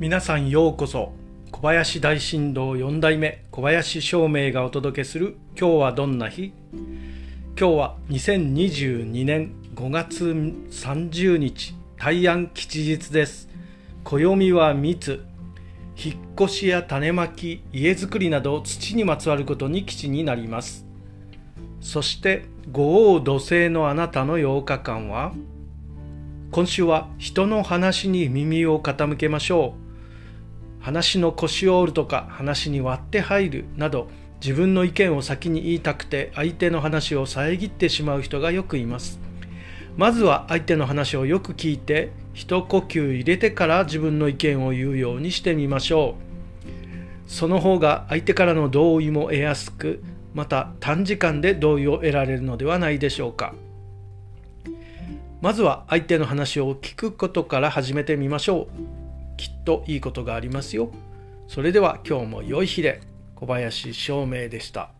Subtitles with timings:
[0.00, 1.10] 皆さんようこそ。
[1.50, 6.52] 小林大震動4代目小林照明がお届けする「今日はどんな日?」
[7.58, 13.48] 今日は2022年5月30日大安吉日です。
[14.04, 15.24] 暦は密。
[16.00, 20.86] 引っ越しや種まき家づくりなど土にまつわることに基地になります。
[21.80, 25.32] そして五王土星のあなたの8日間は
[26.52, 29.87] 今週は人の話に耳を傾けましょう。
[30.80, 34.08] 話の腰を折るとか話に割って入るなど
[34.40, 39.18] 自分の意見を先に言いたくて相手の話を遮ってしまう人がよくいます。
[39.96, 46.14] まずは相手の話をよく聞いて一呼吸入れてから自分の意見を言うようにしてみましょ
[47.26, 47.30] う。
[47.30, 50.02] その方が相手からの同意も得やすく
[50.34, 53.54] また短時間で同意を得られるのではないでしょうか。
[55.40, 58.97] まずは相手の話を聞くことから始めてみましょう。
[59.38, 60.90] きっといいことがありますよ。
[61.46, 63.00] それでは今日も良い日で
[63.34, 64.97] 小林照明でした。